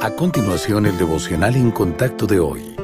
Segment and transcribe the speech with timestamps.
[0.00, 2.76] A continuación, el devocional en contacto de hoy.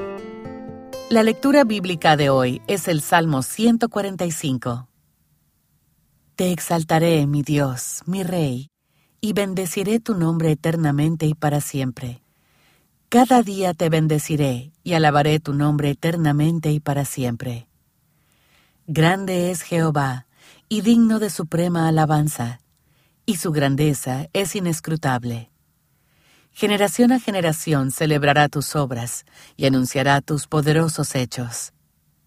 [1.10, 4.88] La lectura bíblica de hoy es el Salmo 145.
[6.34, 8.72] Te exaltaré, mi Dios, mi Rey,
[9.20, 12.20] y bendeciré tu nombre eternamente y para siempre.
[13.10, 17.68] Cada día te bendeciré y alabaré tu nombre eternamente y para siempre.
[18.88, 20.26] Grande es Jehová,
[20.68, 22.60] y digno de suprema alabanza,
[23.24, 25.53] y su grandeza es inescrutable.
[26.56, 29.26] Generación a generación celebrará tus obras
[29.56, 31.72] y anunciará tus poderosos hechos.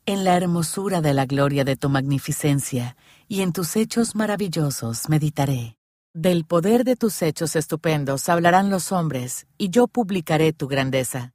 [0.06, 2.98] En la hermosura de la gloria de tu magnificencia
[3.30, 5.78] y en tus hechos maravillosos meditaré.
[6.14, 11.34] Del poder de tus hechos estupendos hablarán los hombres, y yo publicaré tu grandeza.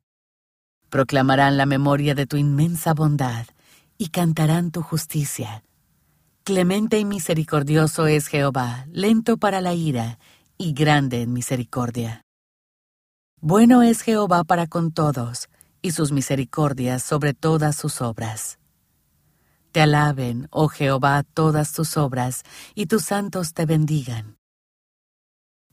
[0.91, 3.47] Proclamarán la memoria de tu inmensa bondad,
[3.97, 5.65] y cantarán tu justicia.
[6.45, 10.19] Clemente y misericordioso es Jehová, lento para la ira,
[10.59, 12.23] y grande en misericordia.
[13.45, 15.49] Bueno es Jehová para con todos,
[15.83, 18.61] y sus misericordias sobre todas sus obras.
[19.73, 22.45] Te alaben, oh Jehová, todas tus obras,
[22.77, 24.37] y tus santos te bendigan.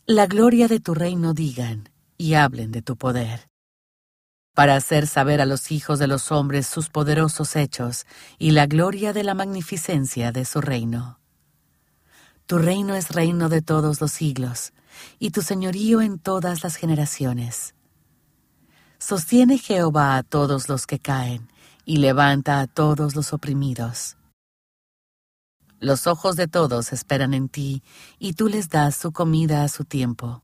[0.08, 3.48] La gloria de tu reino digan, y hablen de tu poder
[4.56, 8.06] para hacer saber a los hijos de los hombres sus poderosos hechos
[8.38, 11.19] y la gloria de la magnificencia de su reino.
[12.50, 14.74] Tu reino es reino de todos los siglos,
[15.20, 17.76] y tu señorío en todas las generaciones.
[18.98, 21.48] Sostiene Jehová a todos los que caen,
[21.86, 24.18] y levanta a todos los oprimidos.
[25.80, 27.84] Los ojos de todos esperan en ti,
[28.18, 30.42] y tú les das su comida a su tiempo.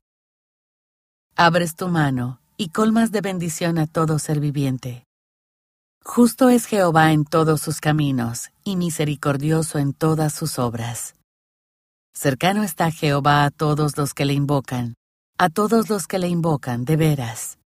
[1.34, 5.08] Abres tu mano, y colmas de bendición a todo ser viviente.
[6.04, 11.15] Justo es Jehová en todos sus caminos, y misericordioso en todas sus obras.
[12.18, 14.94] Cercano está Jehová a todos los que le invocan,
[15.36, 17.58] a todos los que le invocan de veras.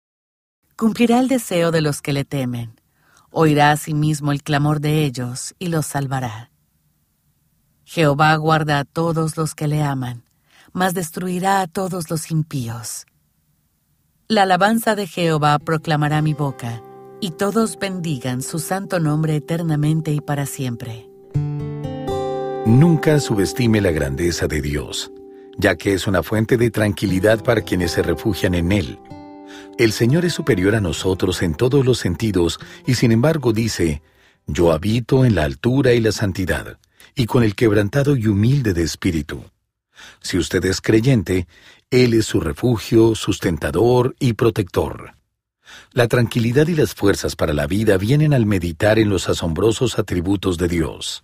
[0.75, 2.81] Cumplirá el deseo de los que le temen,
[3.29, 6.49] oirá asimismo el clamor de ellos y los salvará.
[7.85, 10.23] Jehová guarda a todos los que le aman,
[10.73, 13.05] mas destruirá a todos los impíos.
[14.27, 16.81] La alabanza de Jehová proclamará mi boca,
[17.21, 21.08] y todos bendigan su santo nombre eternamente y para siempre.
[22.69, 25.11] Nunca subestime la grandeza de Dios,
[25.57, 28.99] ya que es una fuente de tranquilidad para quienes se refugian en Él.
[29.79, 34.03] El Señor es superior a nosotros en todos los sentidos y sin embargo dice,
[34.45, 36.77] Yo habito en la altura y la santidad,
[37.15, 39.43] y con el quebrantado y humilde de espíritu.
[40.21, 41.47] Si usted es creyente,
[41.89, 45.15] Él es su refugio, sustentador y protector.
[45.91, 50.59] La tranquilidad y las fuerzas para la vida vienen al meditar en los asombrosos atributos
[50.59, 51.23] de Dios.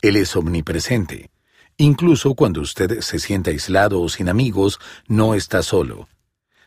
[0.00, 1.30] Él es omnipresente.
[1.76, 6.08] Incluso cuando usted se siente aislado o sin amigos, no está solo.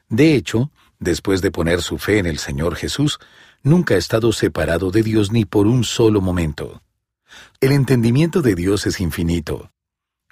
[0.09, 3.19] De hecho, después de poner su fe en el Señor Jesús,
[3.63, 6.81] nunca ha estado separado de Dios ni por un solo momento.
[7.59, 9.71] El entendimiento de Dios es infinito.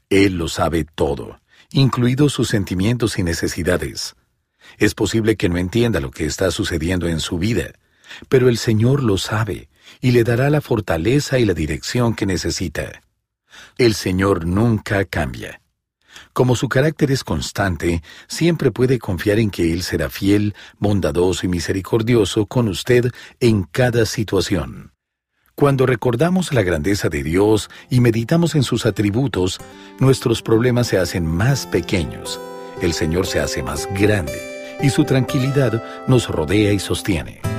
[0.10, 1.40] Él lo sabe todo,
[1.72, 4.16] incluidos sus sentimientos y necesidades.
[4.78, 7.74] Es posible que no entienda lo que está sucediendo en su vida,
[8.30, 9.70] pero el Señor lo sabe
[10.02, 13.02] y le dará la fortaleza y la dirección que necesita.
[13.78, 15.62] El Señor nunca cambia.
[16.34, 21.50] Como su carácter es constante, siempre puede confiar en que Él será fiel, bondadoso y
[21.50, 24.92] misericordioso con usted en cada situación.
[25.56, 29.60] Cuando recordamos la grandeza de Dios y meditamos en sus atributos,
[30.00, 32.40] nuestros problemas se hacen más pequeños,
[32.82, 37.53] el Señor se hace más grande y su tranquilidad nos rodea y sostiene.